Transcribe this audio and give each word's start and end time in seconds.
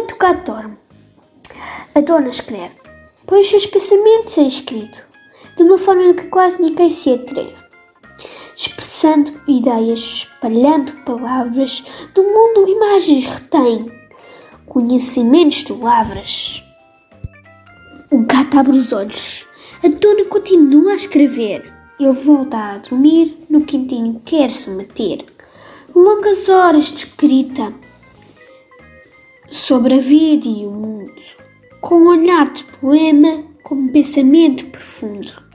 O 0.00 0.16
gato 0.16 0.50
dorme, 0.50 0.78
a 1.94 2.00
dona 2.00 2.30
escreve, 2.30 2.74
põe 3.26 3.42
os 3.42 3.50
seus 3.50 3.66
pensamentos 3.66 4.38
em 4.38 4.46
escrito, 4.46 5.06
de 5.54 5.62
uma 5.62 5.76
forma 5.76 6.14
que 6.14 6.26
quase 6.28 6.58
ninguém 6.58 6.88
se 6.88 7.12
atreve, 7.12 7.62
expressando 8.56 9.38
ideias, 9.46 10.00
espalhando 10.00 11.04
palavras, 11.04 11.84
do 12.14 12.22
mundo 12.22 12.66
imagens 12.66 13.26
retém, 13.26 13.92
conhecimentos 14.64 15.64
de 15.64 15.74
lavras. 15.74 16.64
O 18.10 18.20
gato 18.20 18.58
abre 18.58 18.78
os 18.78 18.94
olhos, 18.94 19.46
a 19.84 19.88
dona 19.88 20.24
continua 20.24 20.92
a 20.92 20.96
escrever, 20.96 21.70
ele 22.00 22.12
volta 22.12 22.56
a 22.56 22.78
dormir, 22.78 23.36
no 23.50 23.60
quintinho 23.66 24.18
quer 24.24 24.50
se 24.50 24.70
meter. 24.70 25.26
Longas 25.94 26.48
horas 26.48 26.86
de 26.86 26.94
escrita 26.94 27.74
sobre 29.50 29.94
a 29.94 29.98
vida 29.98 30.46
e 30.46 30.66
o 30.66 30.70
mundo, 30.70 31.20
com 31.80 31.96
um 31.96 32.08
olhar 32.08 32.52
de 32.52 32.64
poema, 32.64 33.44
com 33.62 33.74
um 33.74 33.88
pensamento 33.88 34.64
profundo. 34.66 35.49